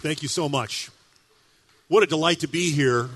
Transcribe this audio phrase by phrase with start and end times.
[0.00, 0.90] Thank you so much.
[1.88, 3.08] What a delight to be here.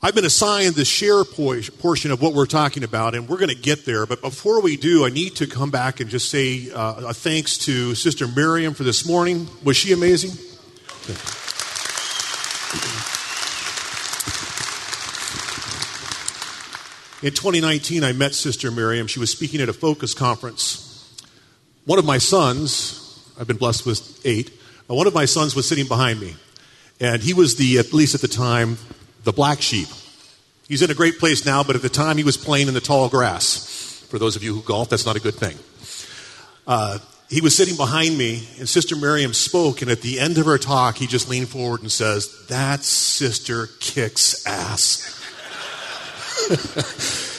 [0.00, 3.60] I've been assigned the share portion of what we're talking about, and we're going to
[3.60, 4.06] get there.
[4.06, 7.58] But before we do, I need to come back and just say uh, a thanks
[7.58, 9.48] to Sister Miriam for this morning.
[9.64, 10.30] Was she amazing?
[17.24, 19.08] In 2019, I met Sister Miriam.
[19.08, 20.88] She was speaking at a focus conference.
[21.84, 24.52] One of my sons, I've been blessed with eight,
[24.94, 26.36] one of my sons was sitting behind me.
[27.00, 28.78] And he was the, at least at the time,
[29.24, 29.88] the black sheep.
[30.68, 32.80] He's in a great place now, but at the time he was playing in the
[32.80, 34.06] tall grass.
[34.08, 35.56] For those of you who golf, that's not a good thing.
[36.66, 36.98] Uh,
[37.28, 40.58] he was sitting behind me, and Sister Miriam spoke, and at the end of her
[40.58, 45.18] talk, he just leaned forward and says, That sister kicks ass.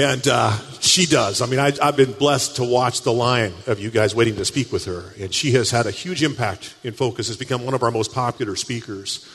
[0.00, 1.42] and uh, she does.
[1.42, 4.46] I mean, I, have been blessed to watch the line of you guys waiting to
[4.46, 7.74] speak with her, and she has had a huge impact in Focus, has become one
[7.74, 9.28] of our most popular speakers.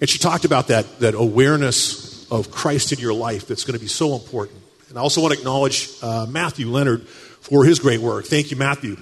[0.00, 3.80] And she talked about that, that awareness of Christ in your life that's going to
[3.80, 4.58] be so important.
[4.88, 8.24] And I also want to acknowledge uh, Matthew Leonard for his great work.
[8.24, 8.96] Thank you, Matthew.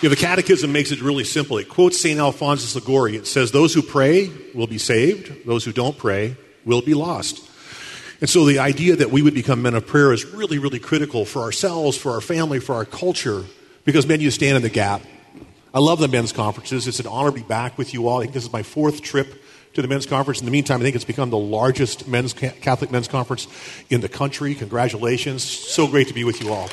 [0.00, 1.58] You know, the Catechism makes it really simple.
[1.58, 2.20] It quotes St.
[2.20, 3.16] Alphonsus Liguori.
[3.16, 7.44] It says, Those who pray will be saved, those who don't pray will be lost.
[8.20, 11.24] And so the idea that we would become men of prayer is really, really critical
[11.24, 13.44] for ourselves, for our family, for our culture,
[13.84, 15.02] because men, you stand in the gap.
[15.74, 16.86] I love the men's conferences.
[16.86, 18.18] It's an honor to be back with you all.
[18.18, 19.42] I think this is my fourth trip
[19.74, 20.38] to the men's conference.
[20.38, 23.48] In the meantime, I think it's become the largest men's Catholic men's conference
[23.90, 24.54] in the country.
[24.54, 25.42] Congratulations.
[25.42, 26.70] So great to be with you all.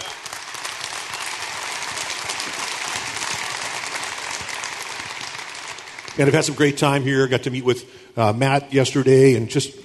[6.18, 7.28] And I've had some great time here.
[7.28, 7.86] Got to meet with
[8.18, 9.76] uh, Matt yesterday and just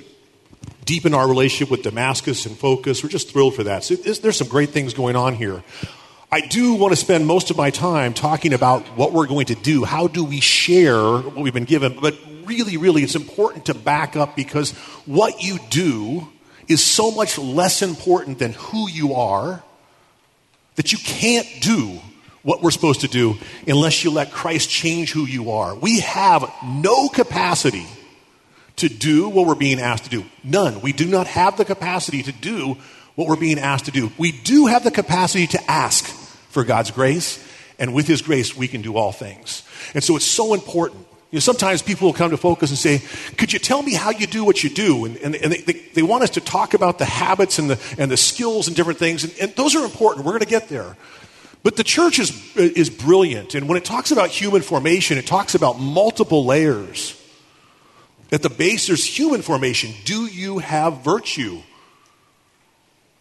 [0.84, 3.03] deepen our relationship with Damascus and Focus.
[3.03, 3.83] We're just thrilled for that.
[3.83, 5.62] So there's some great things going on here.
[6.31, 9.56] I do want to spend most of my time talking about what we're going to
[9.56, 9.83] do.
[9.83, 11.98] How do we share what we've been given?
[12.00, 14.71] But really, really, it's important to back up because
[15.06, 16.28] what you do
[16.69, 19.65] is so much less important than who you are
[20.77, 21.99] that you can't do
[22.43, 23.37] what we're supposed to do
[23.67, 25.75] unless you let Christ change who you are.
[25.75, 27.87] We have no capacity
[28.77, 30.25] to do what we're being asked to do.
[30.43, 30.81] None.
[30.81, 32.78] We do not have the capacity to do
[33.15, 34.11] what we're being asked to do.
[34.17, 36.06] We do have the capacity to ask
[36.49, 37.45] for God's grace,
[37.78, 39.62] and with His grace, we can do all things.
[39.95, 41.07] And so it's so important.
[41.31, 43.03] You know, sometimes people will come to focus and say,
[43.37, 45.05] Could you tell me how you do what you do?
[45.05, 47.95] And, and, and they, they, they, want us to talk about the habits and the,
[47.99, 50.25] and the skills and different things, and, and those are important.
[50.25, 50.97] We're going to get there.
[51.62, 53.54] But the church is, is brilliant.
[53.54, 57.16] And when it talks about human formation, it talks about multiple layers.
[58.32, 59.93] At the base, there's human formation.
[60.04, 61.60] Do you have virtue?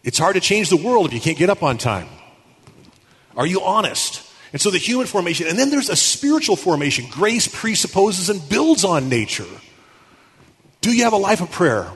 [0.02, 2.08] It's hard to change the world if you can't get up on time.
[3.36, 4.26] Are you honest?
[4.52, 7.06] And so the human formation, and then there's a spiritual formation.
[7.10, 9.46] Grace presupposes and builds on nature.
[10.80, 11.90] Do you have a life of prayer?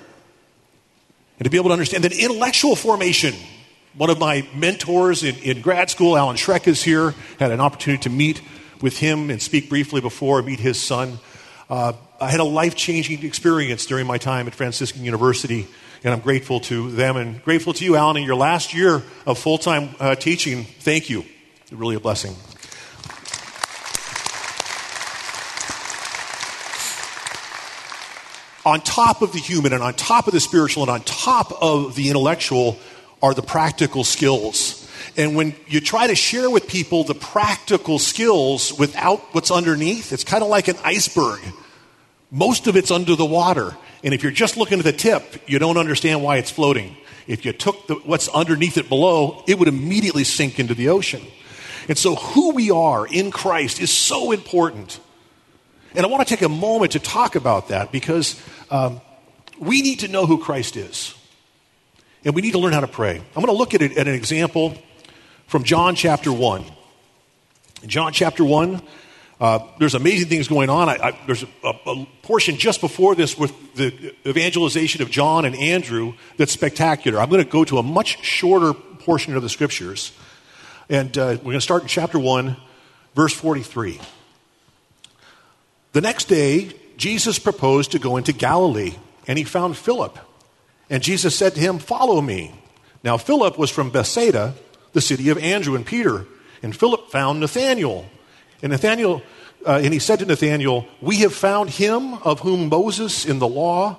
[1.39, 3.35] And to be able to understand that intellectual formation,
[3.97, 7.15] one of my mentors in, in grad school, Alan Schreck, is here.
[7.39, 8.43] Had an opportunity to meet
[8.81, 11.19] with him and speak briefly before, meet his son.
[11.71, 15.67] Uh, I had a life changing experience during my time at Franciscan University
[16.05, 19.39] and I'm grateful to them and grateful to you, Alan, in your last year of
[19.39, 20.65] full time uh, teaching.
[20.65, 21.25] Thank you.
[21.73, 22.37] Really a blessing.
[28.67, 31.95] On top of the human and on top of the spiritual and on top of
[31.95, 32.79] the intellectual
[33.25, 34.87] are the practical skills.
[35.17, 40.25] And when you try to share with people the practical skills without what's underneath, it's
[40.25, 41.41] kind of like an iceberg.
[42.31, 43.75] Most of it's under the water.
[44.03, 46.99] And if you're just looking at the tip, you don't understand why it's floating.
[47.27, 51.23] If you took the, what's underneath it below, it would immediately sink into the ocean.
[51.89, 55.01] And so, who we are in Christ is so important.
[55.95, 58.39] And I want to take a moment to talk about that because
[58.71, 59.01] um,
[59.59, 61.15] we need to know who Christ is.
[62.25, 63.17] And we need to learn how to pray.
[63.17, 64.75] I'm going to look at, it, at an example
[65.47, 66.65] from John chapter 1.
[67.83, 68.81] In John chapter 1,
[69.41, 70.89] uh, there's amazing things going on.
[70.89, 75.55] I, I, there's a, a, portion just before this with the evangelization of John and
[75.57, 77.21] Andrew that's spectacular.
[77.21, 80.13] I'm going to go to a much shorter portion of the scriptures.
[80.89, 82.57] And uh, we're going to start in chapter 1,
[83.15, 84.01] verse 43.
[85.93, 88.95] The next day, Jesus proposed to go into Galilee,
[89.27, 90.19] and he found Philip.
[90.95, 92.55] And Jesus said to him, Follow me.
[93.03, 94.55] Now, Philip was from Bethsaida,
[94.93, 96.25] the city of Andrew and Peter.
[96.63, 98.07] And Philip found Nathanael
[98.63, 99.21] and Nathanael,
[99.67, 103.49] uh, and he said to Nathanael, We have found him of whom Moses in the
[103.49, 103.99] law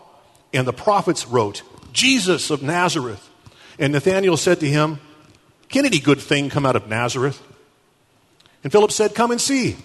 [0.54, 3.30] and the prophets wrote, Jesus of Nazareth.
[3.78, 5.02] And Nathanael said to him,
[5.68, 7.44] Can any good thing come out of Nazareth?
[8.64, 9.76] And Philip said, Come and see.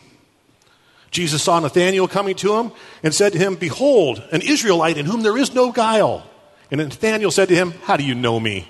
[1.10, 2.70] Jesus saw Nathanael coming to him
[3.02, 6.29] and said to him, Behold, an Israelite in whom there is no guile.
[6.70, 8.68] And Nathanael said to him, How do you know me?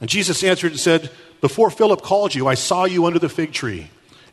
[0.00, 1.10] And Jesus answered and said,
[1.40, 3.88] Before Philip called you, I saw you under the fig tree.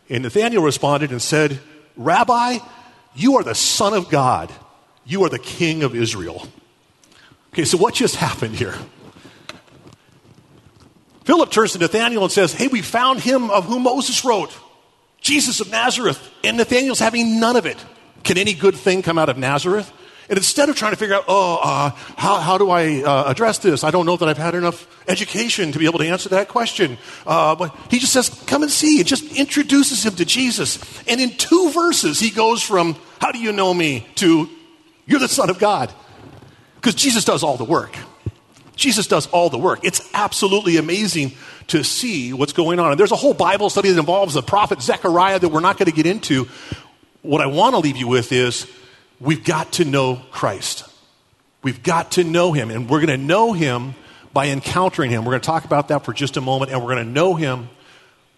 [0.09, 1.59] And Nathanael responded and said,
[1.95, 2.57] Rabbi,
[3.15, 4.51] you are the Son of God.
[5.05, 6.47] You are the King of Israel.
[7.53, 8.75] Okay, so what just happened here?
[11.23, 14.57] Philip turns to Nathanael and says, Hey, we found him of whom Moses wrote,
[15.21, 16.29] Jesus of Nazareth.
[16.43, 17.77] And Nathanael's having none of it.
[18.23, 19.91] Can any good thing come out of Nazareth?
[20.31, 23.57] And instead of trying to figure out, oh, uh, how, how do I uh, address
[23.57, 23.83] this?
[23.83, 26.97] I don't know that I've had enough education to be able to answer that question.
[27.27, 29.01] Uh, but he just says, come and see.
[29.01, 30.79] It just introduces him to Jesus.
[31.05, 34.47] And in two verses, he goes from, how do you know me, to,
[35.05, 35.91] you're the Son of God.
[36.75, 37.93] Because Jesus does all the work.
[38.77, 39.81] Jesus does all the work.
[39.83, 41.33] It's absolutely amazing
[41.67, 42.91] to see what's going on.
[42.91, 45.91] And there's a whole Bible study that involves the prophet Zechariah that we're not going
[45.91, 46.47] to get into.
[47.21, 48.65] What I want to leave you with is
[49.21, 50.83] we've got to know Christ.
[51.63, 53.93] We've got to know him, and we're going to know him
[54.33, 55.23] by encountering him.
[55.23, 57.35] We're going to talk about that for just a moment, and we're going to know
[57.35, 57.69] him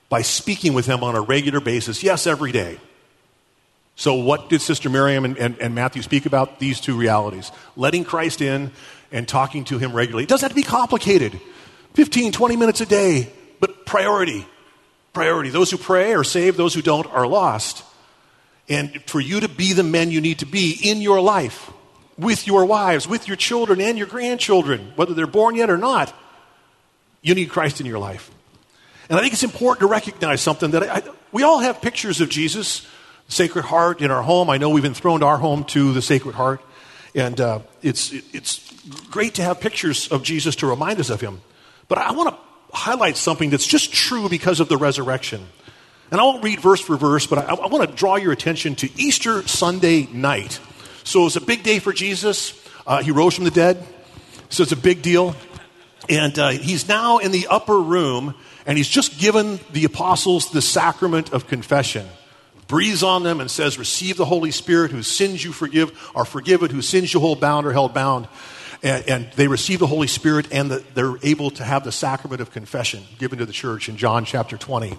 [0.09, 2.80] by speaking with him on a regular basis, yes, every day.
[3.95, 6.59] So, what did Sister Miriam and, and, and, Matthew speak about?
[6.59, 8.71] These two realities letting Christ in
[9.12, 10.24] and talking to him regularly.
[10.24, 11.39] It doesn't have to be complicated
[11.94, 14.47] 15, 20 minutes a day, but priority.
[15.13, 15.51] Priority.
[15.51, 17.83] Those who pray are saved, those who don't are lost.
[18.69, 21.71] And for you to be the men you need to be in your life,
[22.18, 26.15] with your wives, with your children, and your grandchildren, whether they're born yet or not,
[27.21, 28.31] you need Christ in your life.
[29.10, 32.30] And I think it's important to recognize something that I, we all have pictures of
[32.30, 32.88] Jesus,
[33.25, 34.50] the Sacred Heart, in our home.
[34.50, 36.62] I know we've enthroned our home to the Sacred Heart.
[37.15, 38.71] And uh, it's, it's
[39.12, 41.42] great to have pictures of Jesus to remind us of him.
[41.88, 45.48] But I want to highlight something that's just true because of the resurrection.
[46.13, 48.75] And I won't read verse for verse, but I, I want to draw your attention
[48.75, 50.60] to Easter Sunday night.
[51.04, 52.54] So it was a big day for Jesus.
[52.86, 53.83] Uh, he rose from the dead.
[54.50, 55.36] So it's a big deal.
[56.07, 58.36] And uh, he's now in the upper room,
[58.68, 62.06] and he's just given the apostles the sacrament of confession.
[62.68, 66.69] Breathes on them and says, Receive the Holy Spirit, whose sins you forgive are forgiven,
[66.69, 68.27] whose sins you hold bound are held bound.
[68.83, 72.39] And, and they receive the Holy Spirit, and the, they're able to have the sacrament
[72.39, 74.95] of confession given to the church in John chapter 20.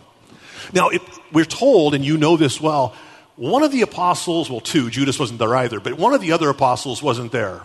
[0.73, 0.91] Now,
[1.33, 2.95] we're told, and you know this well,
[3.37, 6.49] one of the apostles, well, two, Judas wasn't there either, but one of the other
[6.49, 7.63] apostles wasn't there,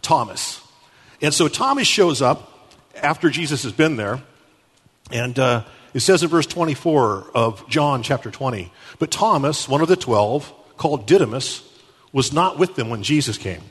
[0.00, 0.60] Thomas.
[1.20, 4.22] And so Thomas shows up after Jesus has been there,
[5.10, 9.88] and uh, it says in verse 24 of John chapter 20, but Thomas, one of
[9.88, 11.62] the twelve, called Didymus,
[12.12, 13.62] was not with them when Jesus came.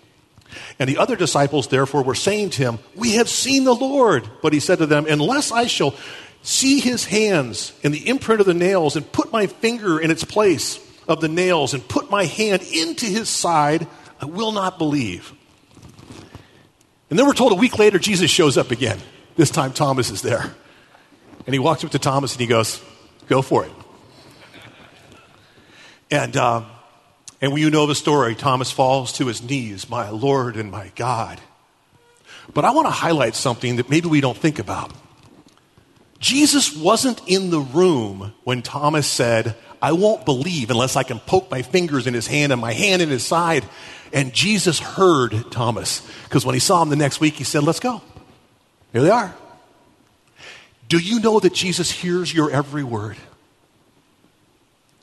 [0.77, 4.27] And the other disciples, therefore, were saying to him, We have seen the Lord.
[4.41, 5.93] But he said to them, Unless I shall
[6.41, 10.23] see his hands and the imprint of the nails, and put my finger in its
[10.23, 13.87] place of the nails, and put my hand into his side,
[14.21, 15.33] I will not believe.
[17.09, 18.99] And then we're told a week later, Jesus shows up again.
[19.35, 20.53] This time, Thomas is there.
[21.45, 22.81] And he walks up to Thomas and he goes,
[23.27, 23.71] Go for it.
[26.11, 26.63] And, uh,
[27.41, 31.39] and you know the story, Thomas falls to his knees, My Lord and my God.
[32.53, 34.91] But I want to highlight something that maybe we don't think about.
[36.19, 41.49] Jesus wasn't in the room when Thomas said, I won't believe unless I can poke
[41.49, 43.63] my fingers in his hand and my hand in his side.
[44.11, 47.79] And Jesus heard Thomas because when he saw him the next week, he said, Let's
[47.79, 48.01] go.
[48.91, 49.33] Here they are.
[50.89, 53.15] Do you know that Jesus hears your every word?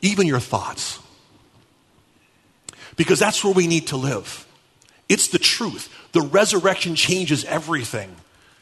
[0.02, 0.98] Even your thoughts.
[2.96, 4.46] Because that's where we need to live.
[5.08, 5.92] It's the truth.
[6.12, 8.14] The resurrection changes everything.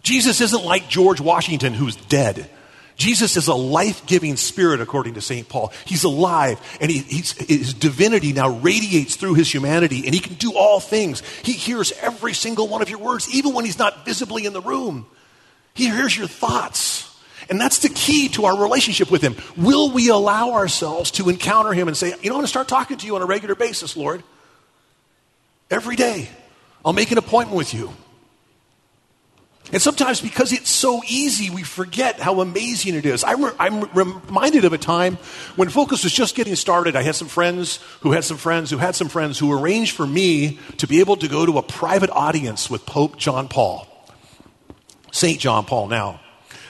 [0.04, 2.48] Jesus isn't like George Washington, who's dead.
[2.96, 5.48] Jesus is a life giving spirit, according to St.
[5.48, 5.72] Paul.
[5.84, 10.52] He's alive, and he, his divinity now radiates through his humanity, and he can do
[10.54, 11.22] all things.
[11.42, 14.60] He hears every single one of your words, even when he's not visibly in the
[14.60, 15.06] room.
[15.72, 17.10] He hears your thoughts.
[17.50, 19.36] And that's the key to our relationship with him.
[19.56, 22.68] Will we allow ourselves to encounter him and say, You know, I'm going to start
[22.68, 24.22] talking to you on a regular basis, Lord?
[25.70, 26.28] Every day.
[26.84, 27.90] I'll make an appointment with you.
[29.72, 33.24] And sometimes because it's so easy, we forget how amazing it is.
[33.24, 35.16] I'm, re- I'm reminded of a time
[35.56, 36.96] when Focus was just getting started.
[36.96, 40.06] I had some friends who had some friends who had some friends who arranged for
[40.06, 43.88] me to be able to go to a private audience with Pope John Paul,
[45.12, 45.40] St.
[45.40, 46.20] John Paul now.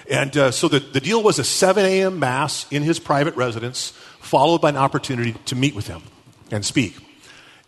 [0.09, 2.21] And uh, so the, the deal was a 7 a.m.
[2.21, 6.03] Mass in his private residence, followed by an opportunity to meet with him
[6.51, 6.97] and speak.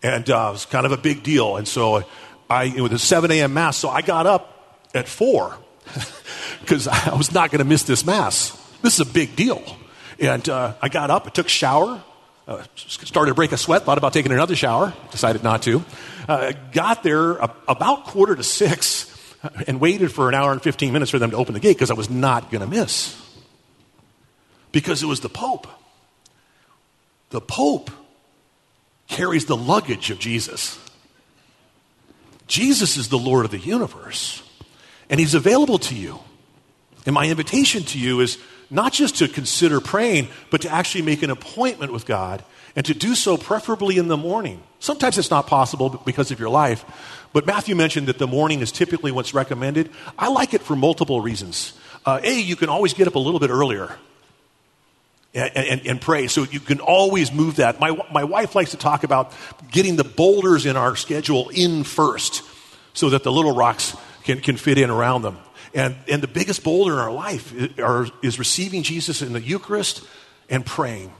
[0.02, 1.56] And uh, it was kind of a big deal.
[1.56, 2.04] And so
[2.48, 3.54] I, it was a 7 a.m.
[3.54, 4.55] Mass, so I got up
[4.94, 5.56] at four.
[6.60, 8.50] because I was not going to miss this Mass.
[8.82, 9.62] This is a big deal.
[10.18, 12.02] And uh, I got up, I took a shower,
[12.48, 15.84] uh, started to break a sweat, thought about taking another shower, decided not to.
[16.28, 19.12] Uh, got there about quarter to six
[19.66, 21.90] and waited for an hour and 15 minutes for them to open the gate because
[21.90, 23.20] I was not going to miss.
[24.72, 25.66] Because it was the Pope.
[27.30, 27.90] The Pope
[29.08, 30.78] carries the luggage of Jesus.
[32.46, 34.42] Jesus is the Lord of the universe,
[35.10, 36.18] and He's available to you.
[37.06, 38.38] And my invitation to you is
[38.70, 42.44] not just to consider praying, but to actually make an appointment with God
[42.74, 44.62] and to do so preferably in the morning.
[44.80, 46.84] Sometimes it's not possible because of your life,
[47.32, 49.90] but Matthew mentioned that the morning is typically what's recommended.
[50.18, 51.72] I like it for multiple reasons.
[52.04, 53.96] Uh, a, you can always get up a little bit earlier.
[55.34, 56.28] And, and, and, pray.
[56.28, 57.78] So you can always move that.
[57.78, 59.34] My, my wife likes to talk about
[59.70, 62.42] getting the boulders in our schedule in first
[62.94, 63.94] so that the little rocks
[64.26, 65.38] can, can fit in around them.
[65.72, 69.40] And, and the biggest boulder in our life is, are, is receiving Jesus in the
[69.40, 70.04] Eucharist
[70.50, 71.12] and praying.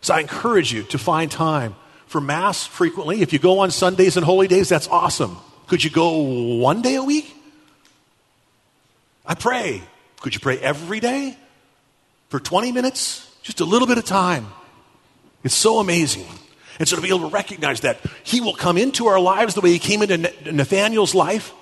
[0.00, 1.74] So I encourage you to find time
[2.06, 3.22] for Mass frequently.
[3.22, 5.36] If you go on Sundays and holy days, that's awesome.
[5.66, 6.18] Could you go
[6.58, 7.34] one day a week?
[9.26, 9.82] I pray.
[10.20, 11.36] Could you pray every day
[12.28, 13.30] for 20 minutes?
[13.42, 14.46] Just a little bit of time.
[15.42, 16.26] It's so amazing.
[16.78, 19.60] And so to be able to recognize that He will come into our lives the
[19.60, 20.18] way He came into
[20.52, 21.52] Nathanael's life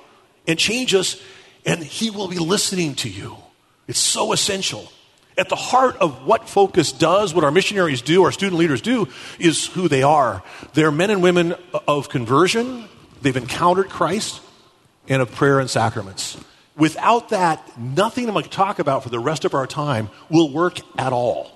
[0.47, 1.21] and change us
[1.65, 3.37] and He will be listening to you.
[3.87, 4.91] It's so essential.
[5.39, 9.09] At the heart of what Focus does, what our missionaries do, our student leaders do,
[9.39, 10.43] is who they are.
[10.75, 11.55] They're men and women
[11.89, 12.89] of conversion,
[13.23, 14.41] they've encountered Christ,
[15.09, 16.37] and of prayer and sacraments.
[16.77, 20.53] Without that, nothing I'm going to talk about for the rest of our time will
[20.53, 21.51] work at all.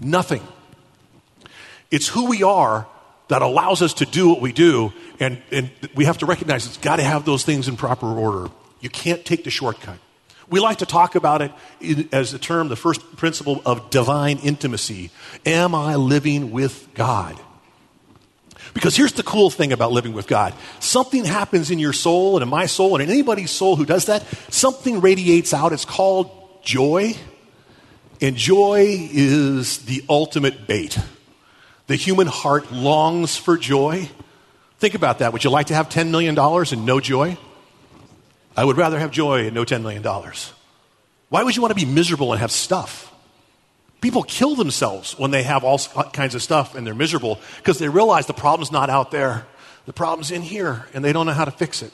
[0.00, 0.46] Nothing.
[1.90, 2.86] It's who we are
[3.28, 6.76] that allows us to do what we do, and, and we have to recognize it's
[6.78, 8.50] got to have those things in proper order.
[8.80, 9.98] You can't take the shortcut.
[10.48, 11.52] We like to talk about it
[12.12, 15.10] as the term, the first principle of divine intimacy.
[15.44, 17.36] Am I living with God?
[18.72, 22.42] Because here's the cool thing about living with God something happens in your soul and
[22.42, 25.72] in my soul and in anybody's soul who does that, something radiates out.
[25.72, 26.30] It's called
[26.62, 27.14] joy.
[28.20, 30.98] And joy is the ultimate bait.
[31.86, 34.08] The human heart longs for joy.
[34.78, 35.32] Think about that.
[35.32, 37.38] Would you like to have $10 million and no joy?
[38.56, 40.02] I would rather have joy and no $10 million.
[41.28, 43.12] Why would you want to be miserable and have stuff?
[44.00, 47.78] People kill themselves when they have all uh, kinds of stuff and they're miserable because
[47.78, 49.46] they realize the problem's not out there.
[49.86, 51.92] The problem's in here and they don't know how to fix it.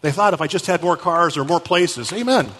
[0.00, 2.50] They thought if I just had more cars or more places, amen.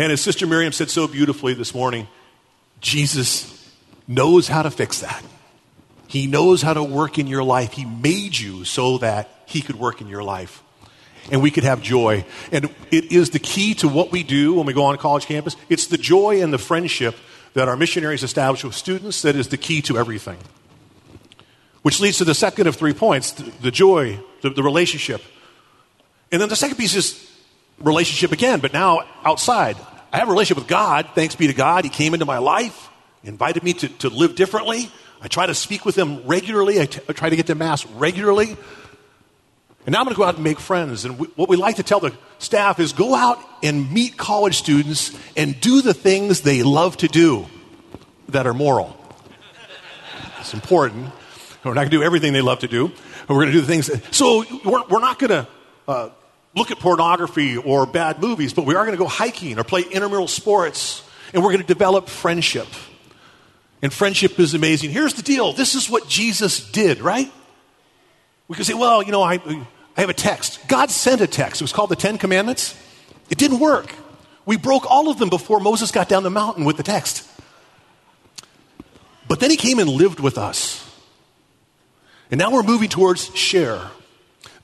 [0.00, 2.08] And as Sister Miriam said so beautifully this morning,
[2.80, 3.70] Jesus
[4.08, 5.22] knows how to fix that.
[6.06, 7.74] He knows how to work in your life.
[7.74, 10.62] He made you so that He could work in your life.
[11.30, 12.24] And we could have joy.
[12.50, 15.54] And it is the key to what we do when we go on college campus.
[15.68, 17.14] It's the joy and the friendship
[17.52, 20.38] that our missionaries establish with students that is the key to everything.
[21.82, 25.20] Which leads to the second of three points the, the joy, the, the relationship.
[26.32, 27.30] And then the second piece is
[27.80, 29.76] relationship again, but now outside.
[30.12, 31.10] I have a relationship with God.
[31.14, 31.84] Thanks be to God.
[31.84, 32.88] He came into my life,
[33.22, 34.90] invited me to, to live differently.
[35.22, 36.80] I try to speak with Him regularly.
[36.80, 38.56] I, t- I try to get to Mass regularly.
[39.86, 41.04] And now I'm going to go out and make friends.
[41.04, 44.58] And we, what we like to tell the staff is go out and meet college
[44.58, 47.46] students and do the things they love to do
[48.28, 48.96] that are moral.
[50.40, 51.10] It's important.
[51.64, 52.90] We're not going to do everything they love to do.
[53.28, 53.86] We're going to do the things.
[53.86, 55.48] That, so we're, we're not going to
[55.86, 56.08] uh,
[56.54, 59.82] look at pornography or bad movies, but we are going to go hiking or play
[59.82, 61.02] intramural sports.
[61.32, 62.66] And we're going to develop friendship.
[63.82, 64.90] And friendship is amazing.
[64.90, 67.30] Here's the deal this is what Jesus did, right?
[68.48, 69.34] We can say, well, you know, I,
[69.96, 70.66] I have a text.
[70.66, 71.60] God sent a text.
[71.60, 72.76] It was called the Ten Commandments.
[73.30, 73.94] It didn't work.
[74.44, 77.28] We broke all of them before Moses got down the mountain with the text.
[79.28, 80.84] But then he came and lived with us.
[82.32, 83.80] And now we're moving towards share.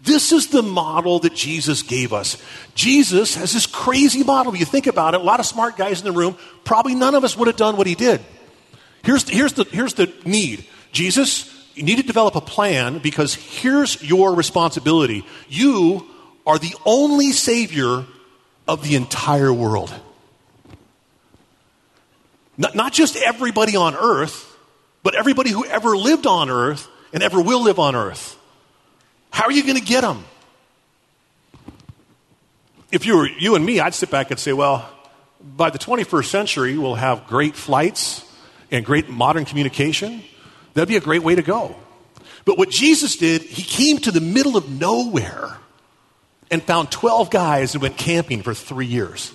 [0.00, 2.40] This is the model that Jesus gave us.
[2.74, 4.54] Jesus has this crazy model.
[4.54, 7.24] You think about it, a lot of smart guys in the room, probably none of
[7.24, 8.20] us would have done what he did.
[9.02, 14.02] Here's, here's, the, here's the need Jesus, you need to develop a plan because here's
[14.02, 15.24] your responsibility.
[15.48, 16.06] You
[16.46, 18.04] are the only Savior
[18.66, 19.92] of the entire world.
[22.56, 24.56] Not, not just everybody on earth,
[25.02, 28.35] but everybody who ever lived on earth and ever will live on earth.
[29.30, 30.24] How are you going to get them?
[32.92, 34.88] If you were you and me, I'd sit back and say, well,
[35.40, 38.24] by the 21st century, we'll have great flights
[38.70, 40.22] and great modern communication,
[40.74, 41.76] that'd be a great way to go.
[42.44, 45.56] But what Jesus did, he came to the middle of nowhere
[46.50, 49.32] and found 12 guys and went camping for three years.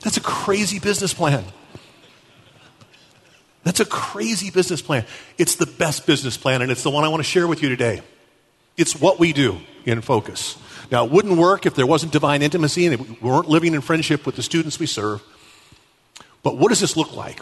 [0.00, 1.44] That's a crazy business plan.
[3.62, 5.06] That's a crazy business plan.
[5.38, 7.68] It's the best business plan, and it's the one I want to share with you
[7.68, 8.02] today.
[8.76, 10.58] It's what we do in focus.
[10.90, 14.26] Now, it wouldn't work if there wasn't divine intimacy and we weren't living in friendship
[14.26, 15.22] with the students we serve.
[16.42, 17.40] But what does this look like?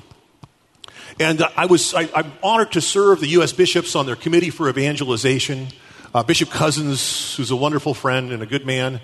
[1.21, 3.53] And I was, I, am honored to serve the U.S.
[3.53, 5.69] bishops on their committee for evangelization.
[6.15, 9.01] Uh, Bishop Cozzens, who's a wonderful friend and a good man,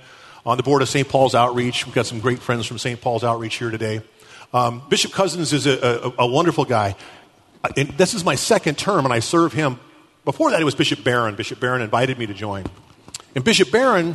[0.47, 1.07] on the board of St.
[1.07, 1.85] Paul's Outreach.
[1.85, 3.01] We've got some great friends from St.
[3.01, 4.01] Paul's Outreach here today.
[4.55, 6.97] Um, Bishop Cozzens is a, a, a, wonderful guy.
[7.77, 9.79] And this is my second term, and I serve him.
[10.29, 11.37] Before that, it was Bishop Barron.
[11.37, 12.67] Bishop Barron invited me to join.
[13.35, 14.15] And Bishop Barron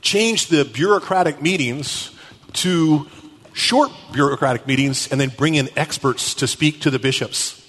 [0.00, 2.12] changed the bureaucratic meetings
[2.52, 3.08] to
[3.54, 7.60] short bureaucratic meetings and then bring in experts to speak to the bishops.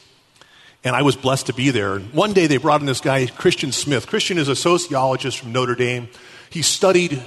[0.83, 1.97] And I was blessed to be there.
[1.97, 4.05] One day they brought in this guy, Christian Smith.
[4.05, 6.09] Christian is a sociologist from Notre Dame.
[6.51, 7.19] He studied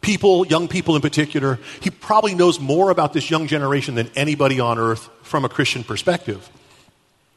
[0.00, 1.58] people, young people in particular.
[1.82, 5.84] He probably knows more about this young generation than anybody on earth from a Christian
[5.84, 6.48] perspective.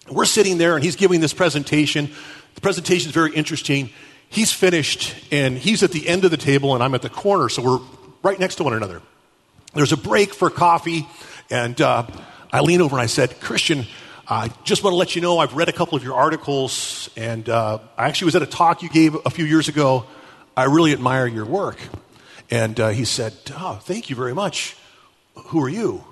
[0.09, 2.11] We're sitting there and he's giving this presentation.
[2.55, 3.89] The presentation is very interesting.
[4.29, 7.49] He's finished and he's at the end of the table and I'm at the corner,
[7.49, 7.85] so we're
[8.23, 9.01] right next to one another.
[9.73, 11.05] There's a break for coffee,
[11.49, 12.07] and uh,
[12.51, 13.85] I lean over and I said, Christian,
[14.27, 17.47] I just want to let you know I've read a couple of your articles, and
[17.49, 20.05] uh, I actually was at a talk you gave a few years ago.
[20.55, 21.77] I really admire your work.
[22.49, 24.77] And uh, he said, Oh, thank you very much.
[25.35, 26.03] Who are you?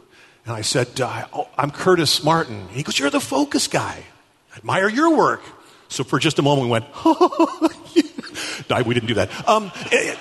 [0.46, 2.68] And I said, uh, oh, I'm Curtis Martin.
[2.70, 4.04] He goes, You're the focus guy.
[4.54, 5.42] I admire your work.
[5.94, 6.86] So for just a moment, we went,
[8.88, 9.48] we didn't do that.
[9.48, 10.16] Um, eh,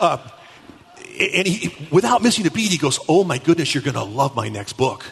[0.00, 0.16] uh,
[1.20, 4.34] and he, without missing a beat, he goes, Oh my goodness, you're going to love
[4.34, 5.04] my next book.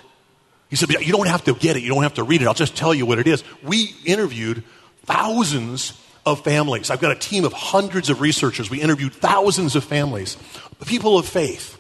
[0.71, 1.83] He said, You don't have to get it.
[1.83, 2.49] You don't have to read it.
[2.49, 3.45] I'll just tell you what it is.
[3.63, 4.65] We interviewed
[5.05, 5.93] thousands
[6.25, 6.89] of families.
[6.89, 8.71] I've got a team of hundreds of researchers.
[8.71, 10.39] We interviewed thousands of families,
[10.87, 11.79] people of faith.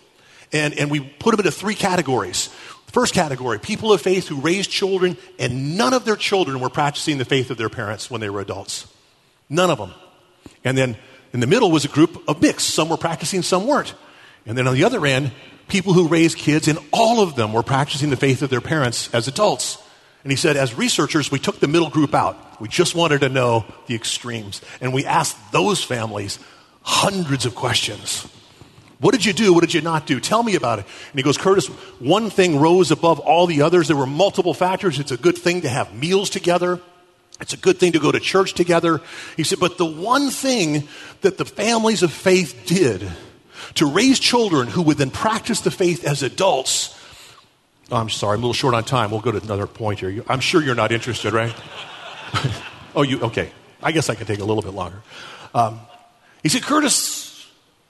[0.52, 2.50] And, and we put them into three categories.
[2.88, 7.18] First category people of faith who raised children, and none of their children were practicing
[7.18, 8.86] the faith of their parents when they were adults.
[9.48, 9.92] None of them.
[10.64, 10.96] And then
[11.32, 12.70] in the middle was a group of mixed.
[12.70, 13.94] Some were practicing, some weren't.
[14.46, 15.32] And then on the other end,
[15.68, 19.12] people who raised kids, and all of them were practicing the faith of their parents
[19.14, 19.78] as adults.
[20.24, 22.60] And he said, as researchers, we took the middle group out.
[22.60, 24.62] We just wanted to know the extremes.
[24.80, 26.38] And we asked those families
[26.82, 28.26] hundreds of questions.
[29.00, 29.52] What did you do?
[29.52, 30.18] What did you not do?
[30.18, 30.84] Tell me about it.
[31.10, 31.66] And he goes, Curtis,
[32.00, 33.86] one thing rose above all the others.
[33.86, 34.98] There were multiple factors.
[34.98, 36.80] It's a good thing to have meals together.
[37.40, 39.00] It's a good thing to go to church together.
[39.36, 40.88] He said, but the one thing
[41.20, 43.08] that the families of faith did
[43.74, 46.98] to raise children who would then practice the faith as adults.
[47.92, 49.12] Oh, I'm sorry, I'm a little short on time.
[49.12, 50.24] We'll go to another point here.
[50.28, 51.54] I'm sure you're not interested, right?
[52.96, 53.52] oh, you, okay.
[53.80, 55.00] I guess I can take a little bit longer.
[55.54, 55.80] Um,
[56.42, 57.17] he said, Curtis,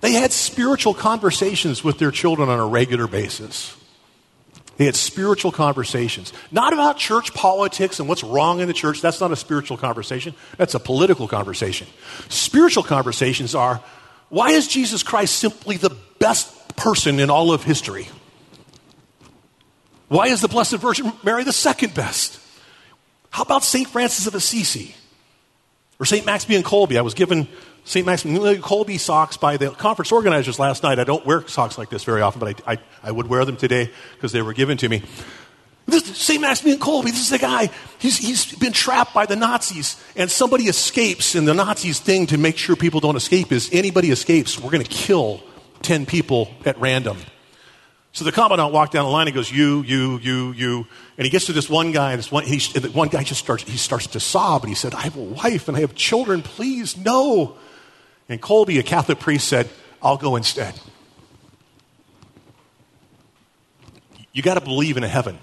[0.01, 3.77] they had spiritual conversations with their children on a regular basis.
[4.77, 6.33] They had spiritual conversations.
[6.53, 9.01] Not about church politics and what's wrong in the church.
[9.01, 10.35] That's not a spiritual conversation.
[10.57, 11.89] That's a political conversation.
[12.29, 13.83] Spiritual conversations are
[14.29, 18.09] why is Jesus Christ simply the best person in all of history?
[20.07, 22.39] Why is the Blessed Virgin Mary the second best?
[23.31, 23.89] How about St.
[23.89, 24.95] Francis of Assisi?
[25.99, 26.25] Or St.
[26.25, 26.97] Maximilian Kolbe?
[26.97, 27.49] I was given
[27.89, 28.05] St.
[28.05, 30.99] Maximilian Kolbe socks by the conference organizers last night.
[30.99, 33.57] I don't wear socks like this very often, but I, I, I would wear them
[33.57, 35.03] today because they were given to me.
[35.87, 36.39] This St.
[36.39, 40.65] Maximilian Kolbe, this is the guy, he's, he's been trapped by the Nazis, and somebody
[40.65, 44.71] escapes, and the Nazis' thing to make sure people don't escape is anybody escapes, we're
[44.71, 45.43] going to kill
[45.81, 47.17] 10 people at random.
[48.13, 50.87] So the commandant walked down the line and goes, You, you, you, you.
[51.17, 53.41] And he gets to this one guy, and this one, he, and one guy just
[53.41, 55.95] starts, he starts to sob, and he said, I have a wife and I have
[55.95, 57.57] children, please, no.
[58.29, 59.69] And Kolbe, a Catholic priest, said,
[60.03, 60.79] I'll go instead.
[64.33, 65.39] You got to believe in a heaven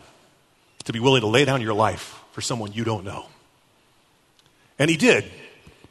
[0.86, 3.26] to be willing to lay down your life for someone you don't know.
[4.78, 5.26] And he did.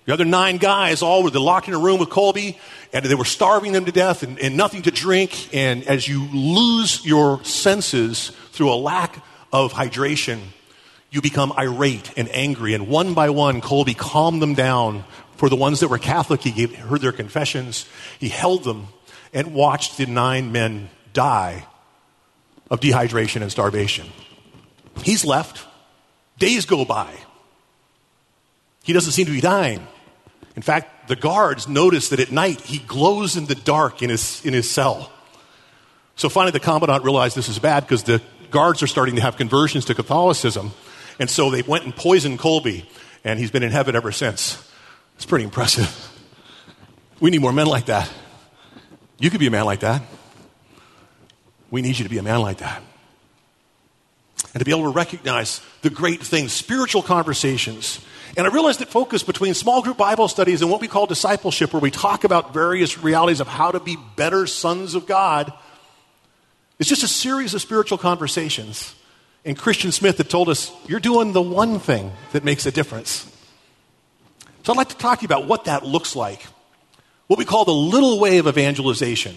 [0.04, 2.56] The other nine guys all were locked in a room with Kolbe,
[2.92, 5.54] and they were starving them to death and, and nothing to drink.
[5.54, 9.16] And as you lose your senses through a lack
[9.52, 10.40] of hydration,
[11.10, 12.74] you become irate and angry.
[12.74, 15.04] And one by one, Kolbe calmed them down.
[15.36, 17.86] For the ones that were Catholic, he gave, heard their confessions.
[18.18, 18.88] He held them
[19.32, 21.66] and watched the nine men die
[22.70, 24.06] of dehydration and starvation.
[25.02, 25.66] He's left.
[26.38, 27.14] Days go by.
[28.84, 29.86] He doesn't seem to be dying.
[30.56, 34.44] In fact, the guards notice that at night he glows in the dark in his,
[34.44, 35.10] in his cell.
[36.16, 39.36] So finally, the commandant realized this is bad because the guards are starting to have
[39.36, 40.72] conversions to Catholicism.
[41.18, 42.86] And so they went and poisoned Kolbe.
[43.24, 44.70] and he's been in heaven ever since.
[45.16, 46.10] It's pretty impressive.
[47.20, 48.10] We need more men like that.
[49.18, 50.02] You could be a man like that.
[51.70, 52.82] We need you to be a man like that.
[54.52, 58.04] And to be able to recognize the great things, spiritual conversations.
[58.36, 61.72] And I realized that focus between small group Bible studies and what we call discipleship,
[61.72, 65.52] where we talk about various realities of how to be better sons of God,
[66.78, 68.94] is just a series of spiritual conversations.
[69.44, 73.30] And Christian Smith had told us, you're doing the one thing that makes a difference.
[74.64, 76.42] So I'd like to talk to you about what that looks like.
[77.26, 79.36] What we call the little way of evangelization.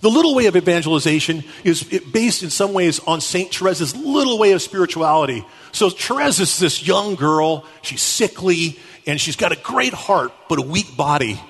[0.00, 3.52] The little way of evangelization is based in some ways on St.
[3.52, 5.44] Therese's little way of spirituality.
[5.70, 7.64] So Therese is this young girl.
[7.82, 11.40] She's sickly and she's got a great heart, but a weak body.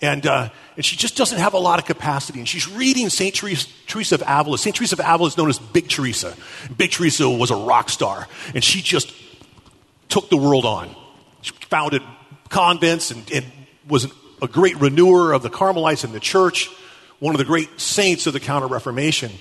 [0.00, 2.38] And, uh, and she just doesn't have a lot of capacity.
[2.38, 3.34] And she's reading St.
[3.34, 4.56] Teresa of Avila.
[4.56, 4.74] St.
[4.74, 6.34] Teresa of Avila is known as Big Teresa.
[6.78, 8.26] Big Teresa was a rock star.
[8.54, 9.12] And she just
[10.08, 10.94] took the world on.
[11.42, 12.02] She founded
[12.48, 13.46] convents and, and
[13.86, 16.70] was a great renewer of the Carmelites in the church
[17.20, 19.32] one of the great saints of the Counter Reformation.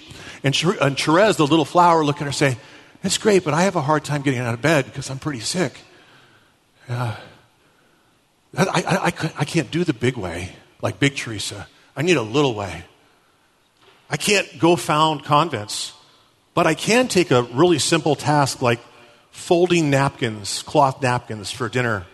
[0.43, 2.57] And, and Therese, the little flower, look at her and say,
[3.03, 5.39] It's great, but I have a hard time getting out of bed because I'm pretty
[5.39, 5.79] sick.
[6.89, 7.15] Uh,
[8.55, 11.67] I, I, I, I can't do the big way like Big Teresa.
[11.95, 12.85] I need a little way.
[14.09, 15.93] I can't go found convents,
[16.53, 18.79] but I can take a really simple task like
[19.31, 22.05] folding napkins, cloth napkins for dinner,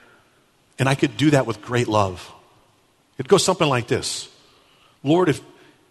[0.80, 2.32] and I could do that with great love.
[3.18, 4.30] It goes something like this
[5.04, 5.42] Lord, if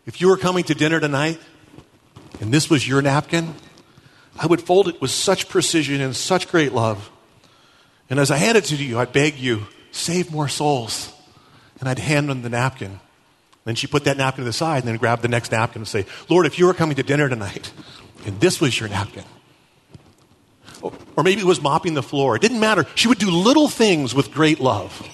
[0.06, 1.38] if you were coming to dinner tonight
[2.40, 3.54] and this was your napkin,
[4.38, 7.10] I would fold it with such precision and such great love.
[8.10, 11.12] And as I hand it to you, I beg you, save more souls.
[11.80, 13.00] And I'd hand them the napkin.
[13.64, 15.88] Then she put that napkin to the side and then grabbed the next napkin and
[15.88, 17.72] say, Lord, if you were coming to dinner tonight
[18.26, 19.24] and this was your napkin,
[21.16, 22.86] or maybe it was mopping the floor, it didn't matter.
[22.94, 25.08] She would do little things with great love.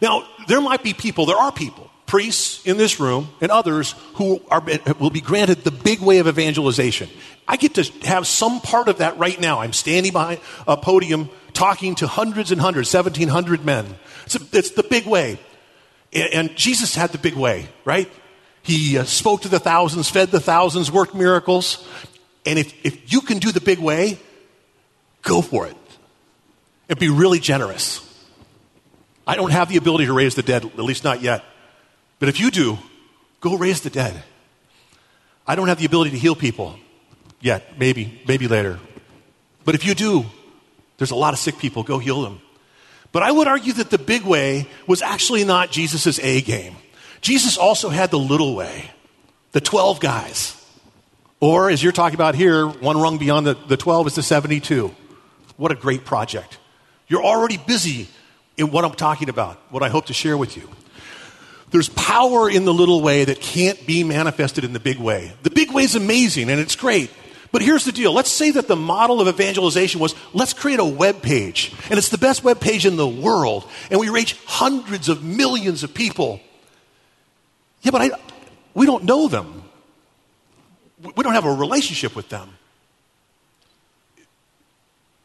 [0.00, 4.40] Now, there might be people, there are people priests in this room and others who
[4.50, 4.62] are,
[4.98, 7.10] will be granted the big way of evangelization.
[7.46, 9.60] I get to have some part of that right now.
[9.60, 13.86] I'm standing behind a podium talking to hundreds and hundreds, 1,700 men.
[14.24, 15.38] It's, a, it's the big way.
[16.12, 18.10] And, and, Jesus had the big way, right?
[18.62, 21.86] He uh, spoke to the thousands, fed the thousands, worked miracles.
[22.44, 24.18] And if, if you can do the big way,
[25.26, 25.76] go for it.
[26.88, 28.00] And be really generous.
[29.26, 31.44] I don't have the ability to raise the dead, at least not yet.
[32.20, 32.78] But if you do,
[33.40, 34.22] go raise the dead.
[35.46, 36.78] I don't have the ability to heal people
[37.40, 38.78] yet, maybe, maybe later.
[39.64, 40.26] But if you do,
[40.96, 42.40] there's a lot of sick people, go heal them.
[43.10, 46.76] But I would argue that the big way was actually not Jesus' A game.
[47.20, 48.90] Jesus also had the little way,
[49.52, 50.52] the 12 guys.
[51.40, 54.94] Or, as you're talking about here, one rung beyond the, the 12 is the 72.
[55.56, 56.58] What a great project.
[57.08, 58.08] You're already busy
[58.56, 60.68] in what I'm talking about, what I hope to share with you.
[61.70, 65.32] There's power in the little way that can't be manifested in the big way.
[65.42, 67.10] The big way is amazing and it's great.
[67.52, 68.12] But here's the deal.
[68.12, 71.72] Let's say that the model of evangelization was let's create a web page.
[71.90, 73.68] And it's the best web page in the world.
[73.90, 76.40] And we reach hundreds of millions of people.
[77.82, 78.10] Yeah, but I,
[78.74, 79.62] we don't know them.
[81.02, 82.55] We don't have a relationship with them.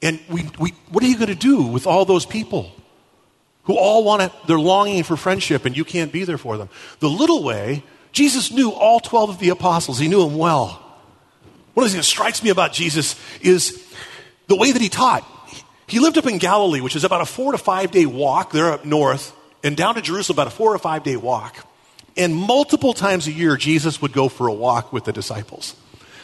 [0.02, 2.72] And we, we, what are you going to do with all those people?
[3.64, 6.70] who all want to, they're longing for friendship and you can't be there for them.
[7.00, 10.82] The little way, Jesus knew all 12 of the apostles, he knew them well.
[11.74, 13.88] One of the things that strikes me about Jesus is
[14.48, 15.28] the way that he taught.
[15.88, 18.72] He lived up in Galilee, which is about a four to five day walk there
[18.72, 19.34] up north,
[19.64, 21.66] and down to Jerusalem, about a four or five day walk.
[22.18, 25.76] And multiple times a year, Jesus would go for a walk with the disciples.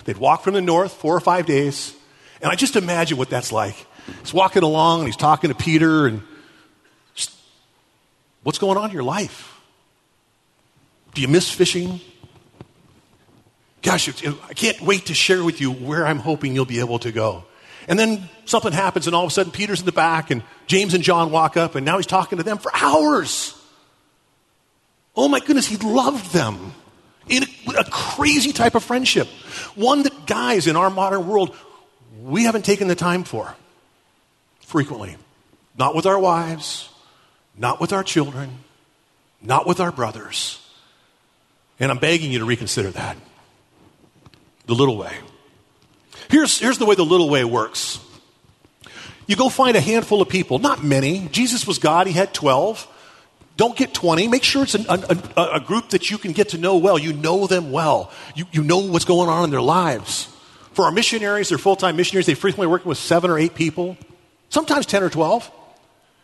[0.04, 1.96] They'd walk from the north four or five days.
[2.42, 3.88] And I just imagine what that's like.
[4.22, 6.22] He's walking along and he's talking to Peter and
[8.48, 9.60] What's going on in your life?
[11.14, 12.00] Do you miss fishing?
[13.82, 17.12] Gosh, I can't wait to share with you where I'm hoping you'll be able to
[17.12, 17.44] go.
[17.90, 20.94] And then something happens, and all of a sudden, Peter's in the back, and James
[20.94, 23.54] and John walk up, and now he's talking to them for hours.
[25.14, 26.74] Oh my goodness, he loved them
[27.28, 29.28] in a, a crazy type of friendship.
[29.76, 31.54] One that guys in our modern world,
[32.28, 33.56] we haven't taken the time for
[34.62, 35.16] frequently.
[35.78, 36.90] Not with our wives,
[37.58, 38.60] not with our children,
[39.42, 40.60] not with our brothers.
[41.80, 43.16] And I'm begging you to reconsider that.
[44.66, 45.14] The little way.
[46.30, 48.00] Here's, here's the way the little way works
[49.28, 51.28] you go find a handful of people, not many.
[51.34, 52.88] Jesus was God, he had 12.
[53.58, 54.30] Don't get 20.
[54.30, 56.98] Make sure it's an, a, a, group that you can get to know well.
[56.98, 58.12] You know them well.
[58.36, 60.30] You, you know what's going on in their lives.
[60.78, 63.98] For our missionaries, they're full time missionaries, they frequently work with seven or eight people,
[64.50, 65.52] sometimes 10 or 12.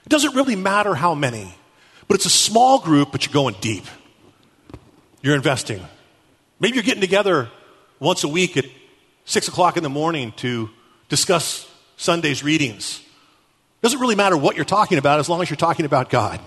[0.06, 1.56] It doesn't really matter how many,
[2.08, 3.84] but it's a small group, but you're going deep.
[5.24, 5.84] You're investing.
[6.60, 7.50] Maybe you're getting together
[8.00, 8.66] once a week at
[9.26, 10.70] 6 o'clock in the morning to
[11.10, 13.00] discuss Sunday's readings.
[13.00, 16.40] It doesn't really matter what you're talking about as long as you're talking about God.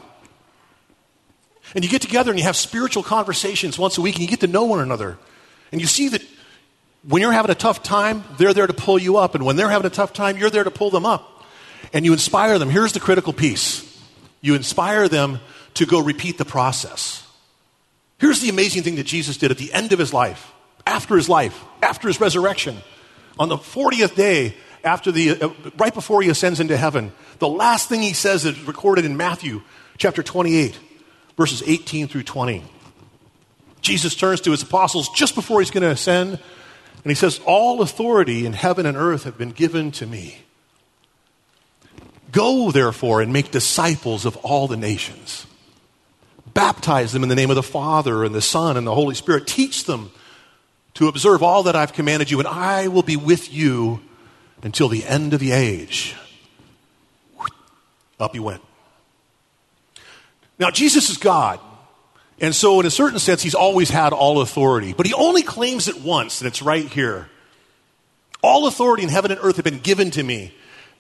[1.75, 4.39] And you get together and you have spiritual conversations once a week and you get
[4.43, 5.19] to know one another.
[5.73, 6.23] And you see that
[7.09, 9.35] when you're having a tough time, they're there to pull you up.
[9.35, 11.45] And when they're having a tough time, you're there to pull them up.
[11.93, 12.69] And you inspire them.
[12.69, 13.85] Here's the critical piece
[14.41, 15.41] you inspire them
[15.75, 17.27] to go repeat the process.
[18.19, 20.53] Here's the amazing thing that Jesus did at the end of his life,
[20.87, 22.79] after his life, after his resurrection.
[23.39, 27.89] On the 40th day, after the, uh, right before he ascends into heaven, the last
[27.89, 29.63] thing he says is recorded in Matthew
[29.99, 30.79] chapter 28,
[31.37, 32.65] verses 18 through 20.
[33.83, 36.39] Jesus turns to his apostles just before he's going to ascend,
[37.07, 40.39] and he says, All authority in heaven and earth have been given to me.
[42.33, 45.47] Go, therefore, and make disciples of all the nations.
[46.53, 49.47] Baptize them in the name of the Father and the Son and the Holy Spirit.
[49.47, 50.11] Teach them
[50.95, 54.01] to observe all that I've commanded you, and I will be with you
[54.65, 56.17] until the end of the age.
[58.19, 58.63] Up he went.
[60.59, 61.61] Now, Jesus is God.
[62.39, 64.93] And so, in a certain sense, he's always had all authority.
[64.93, 67.29] But he only claims it once, and it's right here.
[68.43, 70.53] All authority in heaven and earth have been given to me.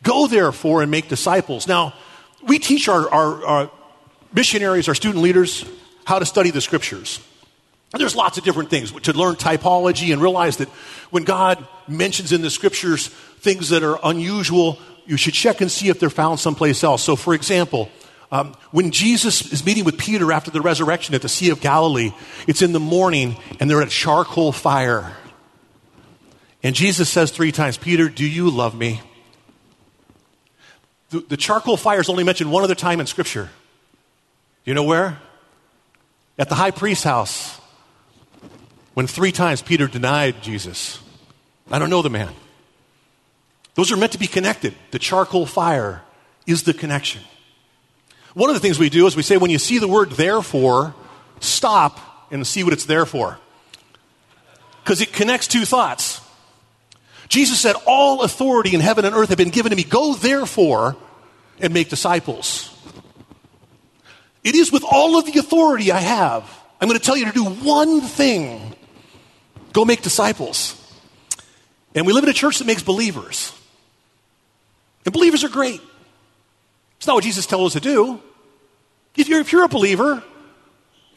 [0.02, 1.68] Go therefore and make disciples.
[1.68, 1.94] Now,
[2.42, 3.70] we teach our, our, our
[4.32, 5.64] missionaries, our student leaders,
[6.04, 7.20] how to study the scriptures.
[7.92, 10.68] And there's lots of different things to learn typology and realize that
[11.10, 15.88] when God mentions in the scriptures things that are unusual, you should check and see
[15.88, 17.02] if they're found someplace else.
[17.02, 17.90] So, for example,
[18.30, 22.12] um, when Jesus is meeting with Peter after the resurrection at the Sea of Galilee,
[22.46, 25.16] it's in the morning and they're at charcoal fire.
[26.62, 29.00] And Jesus says three times, Peter, do you love me?
[31.10, 33.44] The, the charcoal fire is only mentioned one other time in Scripture.
[34.64, 35.20] Do you know where?
[36.38, 37.60] At the high priest's house,
[38.94, 40.98] when three times Peter denied Jesus.
[41.70, 42.32] I don't know the man.
[43.74, 44.74] Those are meant to be connected.
[44.90, 46.02] The charcoal fire
[46.46, 47.22] is the connection.
[48.36, 50.94] One of the things we do is we say, when you see the word therefore,
[51.40, 53.38] stop and see what it's there for.
[54.84, 56.20] Because it connects two thoughts.
[57.28, 59.84] Jesus said, All authority in heaven and earth have been given to me.
[59.84, 60.96] Go therefore
[61.60, 62.78] and make disciples.
[64.44, 66.42] It is with all of the authority I have.
[66.78, 68.76] I'm going to tell you to do one thing
[69.72, 70.74] go make disciples.
[71.94, 73.50] And we live in a church that makes believers.
[75.06, 75.80] And believers are great.
[76.98, 78.20] It's not what Jesus tells us to do.
[79.16, 80.22] If you're, if you're a believer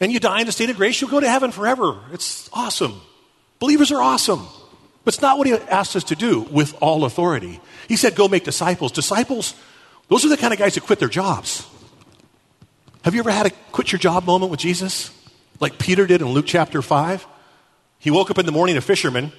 [0.00, 2.00] and you die in a state of grace, you'll go to heaven forever.
[2.12, 3.00] It's awesome.
[3.58, 4.46] Believers are awesome.
[5.04, 7.60] But it's not what he asked us to do with all authority.
[7.88, 8.92] He said, go make disciples.
[8.92, 9.54] Disciples,
[10.08, 11.66] those are the kind of guys that quit their jobs.
[13.02, 15.10] Have you ever had a quit your job moment with Jesus?
[15.58, 17.26] Like Peter did in Luke chapter 5?
[17.98, 19.32] He woke up in the morning a fisherman,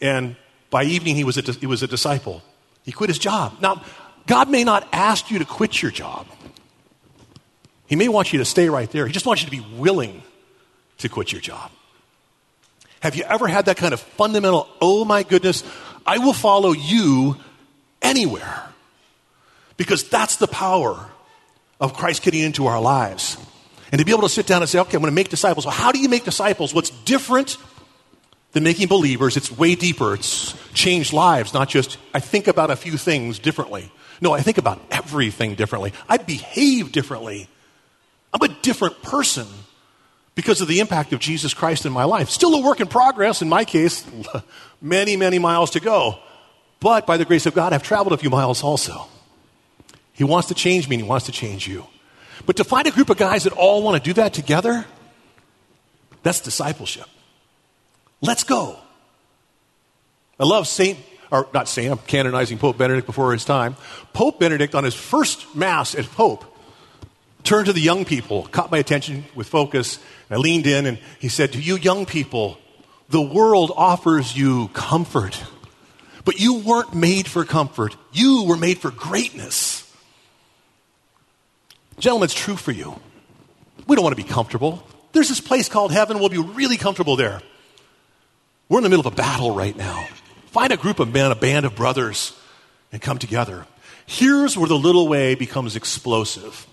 [0.00, 0.36] and
[0.70, 2.42] by evening he was a, he was a disciple.
[2.84, 3.56] He quit his job.
[3.60, 3.82] Now,
[4.26, 6.26] God may not ask you to quit your job.
[7.92, 9.06] He may want you to stay right there.
[9.06, 10.22] He just wants you to be willing
[10.96, 11.70] to quit your job.
[13.00, 15.62] Have you ever had that kind of fundamental, oh my goodness,
[16.06, 17.36] I will follow you
[18.00, 18.64] anywhere?
[19.76, 21.06] Because that's the power
[21.82, 23.36] of Christ getting into our lives.
[23.90, 25.66] And to be able to sit down and say, okay, I'm going to make disciples.
[25.66, 26.72] Well, how do you make disciples?
[26.72, 27.58] What's different
[28.52, 29.36] than making believers?
[29.36, 30.14] It's way deeper.
[30.14, 33.92] It's changed lives, not just, I think about a few things differently.
[34.22, 35.92] No, I think about everything differently.
[36.08, 37.48] I behave differently.
[38.32, 39.46] I'm a different person
[40.34, 42.30] because of the impact of Jesus Christ in my life.
[42.30, 44.06] Still a work in progress, in my case,
[44.80, 46.18] many, many miles to go.
[46.80, 49.06] But by the grace of God, I've traveled a few miles also.
[50.12, 51.86] He wants to change me and He wants to change you.
[52.46, 54.84] But to find a group of guys that all want to do that together,
[56.22, 57.06] that's discipleship.
[58.20, 58.78] Let's go.
[60.40, 60.98] I love Saint,
[61.30, 63.76] or not I'm canonizing Pope Benedict before his time.
[64.12, 66.44] Pope Benedict, on his first Mass as Pope,
[67.44, 70.98] turned to the young people, caught my attention with focus, and I leaned in and
[71.18, 72.58] he said, To you young people,
[73.08, 75.42] the world offers you comfort,
[76.24, 77.96] but you weren't made for comfort.
[78.12, 79.90] You were made for greatness.
[81.98, 82.98] Gentlemen, it's true for you.
[83.86, 84.86] We don't want to be comfortable.
[85.12, 86.18] There's this place called heaven.
[86.18, 87.42] We'll be really comfortable there.
[88.68, 90.06] We're in the middle of a battle right now.
[90.46, 92.32] Find a group of men, a band of brothers,
[92.92, 93.66] and come together.
[94.06, 96.66] Here's where the little way becomes explosive.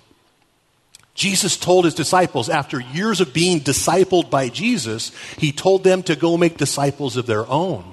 [1.20, 6.16] Jesus told his disciples, after years of being discipled by Jesus, he told them to
[6.16, 7.84] go make disciples of their own.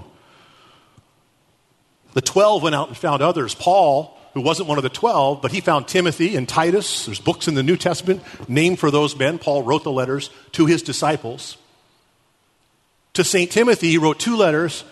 [2.13, 3.53] The 12 went out and found others.
[3.53, 7.07] Paul who wasn't one of the 12, but he found Timothy and Titus.
[7.07, 9.39] There's books in the New Testament named for those men.
[9.39, 11.57] Paul wrote the letters to his disciples.
[13.15, 13.51] To St.
[13.51, 14.85] Timothy, he wrote two letters.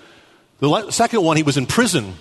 [0.58, 2.14] The second one, he was in prison,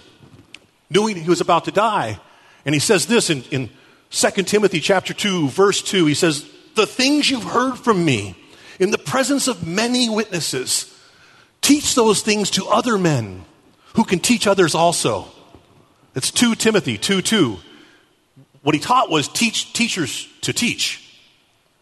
[0.91, 2.19] knowing he was about to die.
[2.65, 3.69] And he says this in, in
[4.13, 6.05] 2 Timothy chapter 2, verse 2.
[6.05, 8.35] He says, The things you've heard from me
[8.79, 10.95] in the presence of many witnesses,
[11.61, 13.43] teach those things to other men
[13.95, 15.27] who can teach others also.
[16.13, 17.57] It's 2 Timothy 2 2.
[18.61, 20.99] What he taught was teach teachers to teach.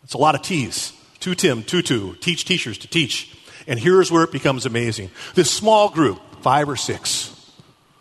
[0.04, 0.94] It's a lot of T's.
[1.20, 2.16] 2 Tim 2 2.
[2.22, 3.38] Teach teachers to teach.
[3.68, 5.12] And here's where it becomes amazing.
[5.36, 7.36] This small group, five or six,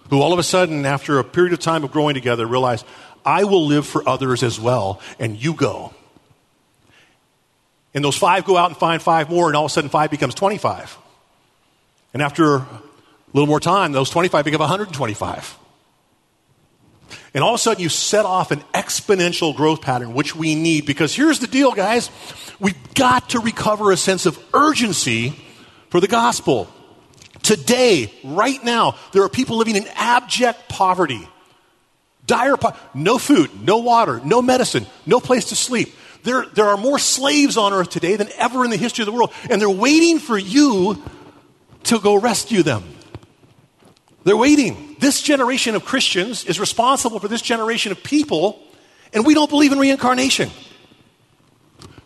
[0.09, 2.85] who all of a sudden, after a period of time of growing together, realize,
[3.24, 5.94] I will live for others as well, and you go.
[7.92, 10.11] And those five go out and find five more, and all of a sudden, five
[10.11, 10.96] becomes 25.
[12.12, 12.68] And after a
[13.33, 15.59] little more time, those 25 become 125.
[17.35, 20.87] And all of a sudden, you set off an exponential growth pattern, which we need.
[20.87, 22.11] Because here's the deal, guys
[22.59, 25.35] we've got to recover a sense of urgency
[25.88, 26.68] for the gospel.
[27.42, 31.26] Today, right now, there are people living in abject poverty.
[32.31, 32.81] Dire poverty.
[32.95, 35.93] No food, no water, no medicine, no place to sleep.
[36.23, 39.12] There, there are more slaves on earth today than ever in the history of the
[39.12, 39.33] world.
[39.51, 41.03] And they're waiting for you
[41.85, 42.85] to go rescue them.
[44.23, 44.95] They're waiting.
[45.01, 48.62] This generation of Christians is responsible for this generation of people,
[49.12, 50.51] and we don't believe in reincarnation.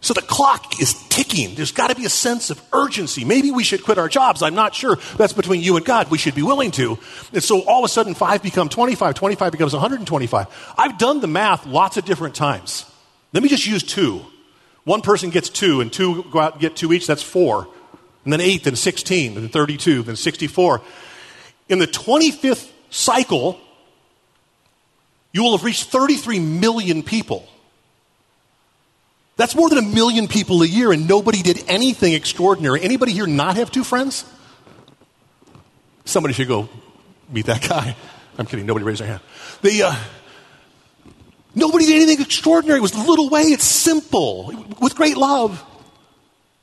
[0.05, 1.55] So the clock is ticking.
[1.55, 3.25] There's got to be a sense of urgency.
[3.25, 4.43] Maybe we should quit our jobs.
[4.43, 4.99] I'm not sure.
[5.17, 6.11] That's between you and God.
[6.11, 6.99] We should be willing to.
[7.33, 10.75] And so all of a sudden, five become 25, 25 becomes 125.
[10.77, 12.85] I've done the math lots of different times.
[13.33, 14.21] Let me just use two.
[14.85, 17.07] One person gets two, and two go out and get two each.
[17.07, 17.67] That's four.
[18.25, 20.83] And then eight, then 16, then 32, then 64.
[21.71, 23.59] In the 25th cycle,
[25.33, 27.49] you will have reached 33 million people.
[29.37, 32.83] That's more than a million people a year, and nobody did anything extraordinary.
[32.83, 34.25] Anybody here not have two friends?
[36.05, 36.69] Somebody should go
[37.29, 37.97] meet that guy.
[38.39, 38.67] I'm kidding.
[38.67, 39.21] Nobody raised their hand.
[39.63, 39.95] The, uh,
[41.55, 42.79] nobody did anything extraordinary.
[42.79, 43.43] It was the little way.
[43.43, 45.63] It's simple, with great love.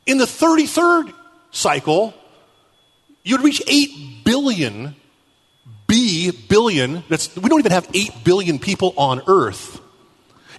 [0.05, 1.13] In the 33rd
[1.51, 2.13] cycle,
[3.23, 4.95] you'd reach 8 billion,
[5.87, 7.03] B billion.
[7.09, 9.81] That's, we don't even have 8 billion people on Earth.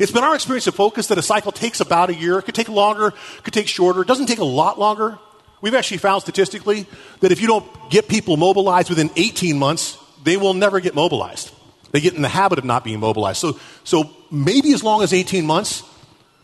[0.02, 2.36] It's been our experience of focus that a cycle takes about a year.
[2.36, 4.02] It could take longer, it could take shorter.
[4.02, 5.16] It doesn't take a lot longer.
[5.60, 6.86] We've actually found statistically
[7.20, 11.52] that if you don't get people mobilized within 18 months, they will never get mobilized.
[11.92, 13.38] They get in the habit of not being mobilized.
[13.38, 15.84] So, so maybe as long as 18 months,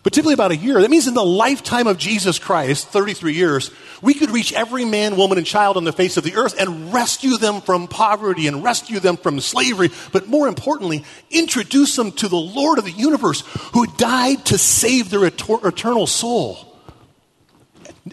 [0.03, 0.81] but typically about a year.
[0.81, 5.17] That means in the lifetime of Jesus Christ, 33 years, we could reach every man,
[5.17, 8.63] woman, and child on the face of the earth and rescue them from poverty and
[8.63, 13.43] rescue them from slavery, but more importantly, introduce them to the Lord of the universe
[13.75, 16.77] who died to save their eternal soul.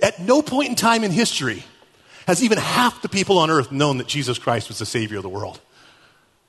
[0.02, 1.64] At no point in time in history
[2.28, 5.24] has even half the people on earth known that Jesus Christ was the Savior of
[5.24, 5.62] the world.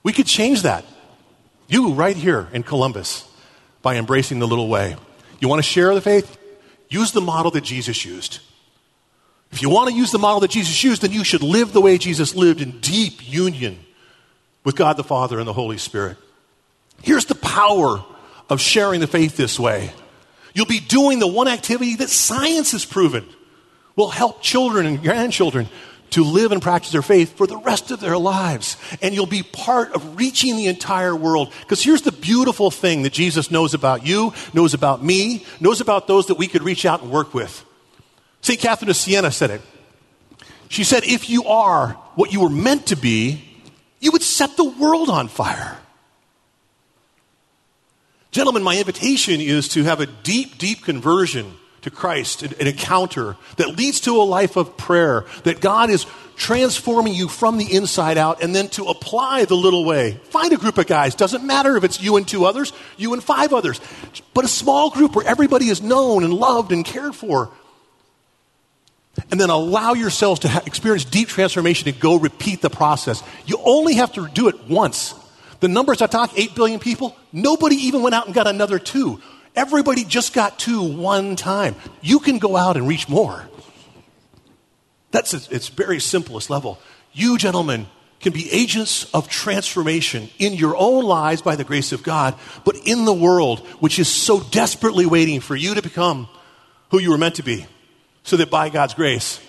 [0.03, 0.85] We could change that.
[1.69, 3.29] You, right here in Columbus,
[3.83, 4.97] by embracing the little way.
[5.41, 6.39] You want to share the faith?
[6.89, 8.41] Use the model that Jesus used.
[9.53, 11.81] If you want to use the model that Jesus used, then you should live the
[11.81, 13.79] way Jesus lived in deep union
[14.65, 16.17] with God the Father and the Holy Spirit.
[17.03, 18.05] Here's the power
[18.49, 19.93] of sharing the faith this way.
[20.55, 23.27] You'll be doing the one activity that science has proven
[23.95, 25.69] will help children and grandchildren
[26.11, 28.77] to live and practice their faith for the rest of their lives.
[29.03, 31.53] And you'll be part of reaching the entire world.
[31.61, 36.07] Because here's the beautiful thing that Jesus knows about you, knows about me, knows about
[36.07, 37.65] those that we could reach out and work with.
[38.41, 38.61] St.
[38.61, 39.63] Catherine of Siena said it.
[40.69, 43.43] She said, If you are what you were meant to be,
[44.01, 45.79] you would set the world on fire.
[48.31, 51.55] Gentlemen, my invitation is to have a deep, deep conversion
[51.87, 57.15] to Christ, an, encounter that leads to a life of prayer, that God is transforming
[57.15, 60.21] you from the inside out, and then to apply the little way.
[60.31, 61.15] Find a group of guys.
[61.15, 63.81] Doesn't matter if it's you and two others, you and five others,
[64.35, 67.51] but a small group where everybody is known and loved and cared for.
[69.31, 73.23] And then allow yourselves to experience deep transformation and go repeat the process.
[73.47, 75.15] You only have to do it once.
[75.61, 79.23] The numbers I talk, 8 billion people, nobody even went out and got another two.
[79.57, 81.75] Everybody just got two one time.
[82.03, 83.49] You can go out and reach more.
[85.11, 86.79] That's its very simplest level.
[87.13, 87.87] You, gentlemen,
[88.21, 92.35] can be agents of transformation in your own lives by the grace of God,
[92.65, 96.29] but in the world, which is so desperately waiting for you to become
[96.91, 97.67] who you were meant to be,
[98.25, 99.41] so that by God's grace,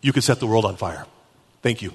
[0.00, 1.06] you can set the world on fire.
[1.62, 1.92] Thank you.